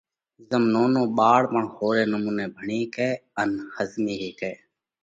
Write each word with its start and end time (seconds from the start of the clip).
زم 0.49 0.63
نونو 0.73 1.01
ٻاۯ 1.17 1.43
پڻ 1.51 1.63
ۿورئہ 1.77 2.05
نمُونئہ 2.11 2.45
ڀڻي 2.55 2.79
هيڪئہ 2.81 3.09
ان 3.39 3.49
ۿزمي 3.75 4.15
هيڪئہ۔ 4.23 4.53